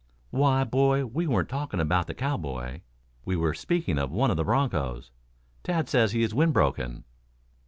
[0.31, 2.81] "Why, boy, we weren't talking about the cowboy.
[3.23, 5.11] We were speaking of one of the bronchos.
[5.61, 7.03] Tad says he is wind broken."